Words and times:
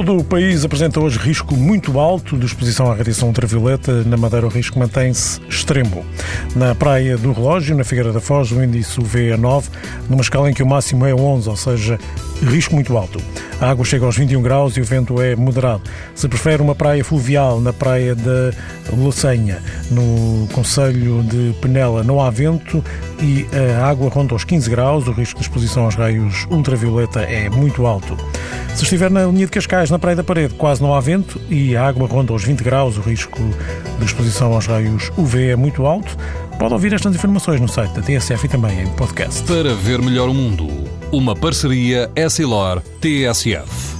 Todo 0.00 0.16
o 0.16 0.24
país 0.24 0.64
apresenta 0.64 0.98
hoje 0.98 1.18
risco 1.18 1.54
muito 1.54 2.00
alto 2.00 2.38
de 2.38 2.46
exposição 2.46 2.90
à 2.90 2.94
radiação 2.94 3.28
ultravioleta. 3.28 4.02
Na 4.04 4.16
Madeira, 4.16 4.46
o 4.46 4.48
risco 4.48 4.78
mantém-se 4.78 5.38
extremo. 5.46 6.02
Na 6.56 6.74
Praia 6.74 7.18
do 7.18 7.32
Relógio, 7.32 7.76
na 7.76 7.84
Figueira 7.84 8.10
da 8.10 8.18
Foz, 8.18 8.50
o 8.50 8.64
índice 8.64 8.98
UV 8.98 9.32
é 9.32 9.36
9, 9.36 9.68
numa 10.08 10.22
escala 10.22 10.50
em 10.50 10.54
que 10.54 10.62
o 10.62 10.66
máximo 10.66 11.04
é 11.04 11.14
11, 11.14 11.50
ou 11.50 11.54
seja, 11.54 11.98
risco 12.40 12.74
muito 12.74 12.96
alto. 12.96 13.20
A 13.60 13.68
água 13.68 13.84
chega 13.84 14.06
aos 14.06 14.16
21 14.16 14.40
graus 14.40 14.74
e 14.78 14.80
o 14.80 14.84
vento 14.84 15.20
é 15.20 15.36
moderado. 15.36 15.82
Se 16.14 16.26
prefere 16.26 16.62
uma 16.62 16.74
praia 16.74 17.04
fluvial 17.04 17.60
na 17.60 17.74
Praia 17.74 18.14
da 18.14 18.52
Locenha, 18.96 19.62
no 19.90 20.48
Conselho 20.54 21.22
de 21.24 21.54
Penela, 21.60 22.02
não 22.02 22.22
há 22.22 22.30
vento 22.30 22.82
e 23.20 23.46
a 23.78 23.86
água 23.86 24.08
ronda 24.08 24.32
aos 24.32 24.44
15 24.44 24.70
graus. 24.70 25.06
O 25.08 25.12
risco 25.12 25.38
de 25.40 25.44
exposição 25.44 25.84
aos 25.84 25.94
raios 25.94 26.46
ultravioleta 26.50 27.20
é 27.20 27.50
muito 27.50 27.84
alto. 27.84 28.16
Se 28.74 28.84
estiver 28.84 29.10
na 29.10 29.26
linha 29.26 29.44
de 29.44 29.52
Cascais, 29.52 29.90
na 29.90 29.98
Praia 29.98 30.16
da 30.16 30.24
Parede, 30.24 30.54
quase 30.54 30.82
não 30.82 30.94
há 30.94 31.00
vento 31.00 31.40
e 31.50 31.76
a 31.76 31.86
água 31.86 32.06
ronda 32.06 32.32
aos 32.32 32.44
20 32.44 32.62
graus. 32.62 32.96
O 32.96 33.00
risco 33.00 33.38
de 33.98 34.04
exposição 34.04 34.52
aos 34.54 34.66
raios 34.66 35.12
UV 35.16 35.50
é 35.50 35.56
muito 35.56 35.84
alto. 35.84 36.16
Pode 36.58 36.72
ouvir 36.72 36.92
estas 36.92 37.14
informações 37.14 37.60
no 37.60 37.68
site 37.68 37.92
da 37.92 38.02
TSF 38.02 38.46
e 38.46 38.48
também 38.48 38.80
em 38.80 38.86
podcast. 38.94 39.42
Para 39.42 39.74
ver 39.74 40.00
melhor 40.00 40.28
o 40.28 40.34
mundo, 40.34 40.66
uma 41.12 41.34
parceria 41.34 42.10
Essilor-TSF. 42.16 43.99